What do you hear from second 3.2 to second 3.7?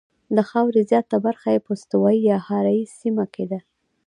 کې ده.